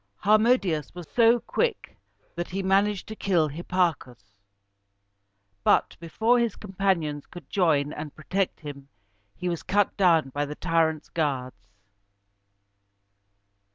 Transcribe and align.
Harmodius 0.23 0.95
was 0.95 1.07
so 1.11 1.39
quick 1.39 1.95
that 2.33 2.47
he 2.49 2.63
managed 2.63 3.05
to 3.07 3.15
kill 3.15 3.47
Hipparchus; 3.49 4.33
but, 5.63 5.95
before 5.99 6.39
his 6.39 6.55
companions 6.55 7.27
could 7.27 7.47
join 7.51 7.93
and 7.93 8.15
protect 8.15 8.61
him, 8.61 8.89
he 9.35 9.47
was 9.47 9.61
cut 9.61 9.95
down 9.97 10.29
by 10.29 10.43
the 10.43 10.55
tyrants' 10.55 11.09
guards. 11.09 11.67